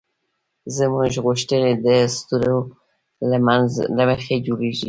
زموږ 0.77 1.11
غوښتنې 1.25 1.71
د 1.85 1.85
اسطورو 2.05 2.59
له 3.97 4.03
مخې 4.09 4.35
جوړېږي. 4.45 4.79